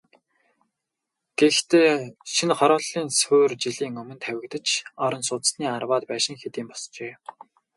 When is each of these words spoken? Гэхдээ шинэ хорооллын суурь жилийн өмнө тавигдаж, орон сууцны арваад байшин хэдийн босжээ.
Гэхдээ 1.39 1.89
шинэ 2.33 2.53
хорооллын 2.59 3.07
суурь 3.19 3.55
жилийн 3.61 3.95
өмнө 4.01 4.17
тавигдаж, 4.25 4.67
орон 5.05 5.21
сууцны 5.29 5.65
арваад 5.75 6.03
байшин 6.11 6.35
хэдийн 6.41 6.67
босжээ. 6.69 7.13